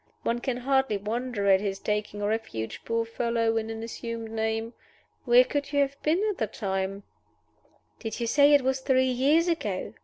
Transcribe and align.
One 0.23 0.39
can 0.39 0.57
hardly 0.57 0.97
wonder 0.97 1.45
at 1.45 1.61
his 1.61 1.77
taking 1.77 2.23
refuge, 2.23 2.81
poor 2.85 3.05
fellow, 3.05 3.55
in 3.57 3.69
an 3.69 3.83
assumed 3.83 4.31
name. 4.31 4.73
Where 5.25 5.43
could 5.43 5.71
you 5.71 5.81
have 5.81 6.01
been 6.01 6.23
at 6.31 6.39
the 6.39 6.47
time?" 6.47 7.03
"Did 7.99 8.19
you 8.19 8.25
say 8.25 8.55
it 8.55 8.63
was 8.63 8.79
three 8.79 9.05
years 9.11 9.47
ago?" 9.47 9.93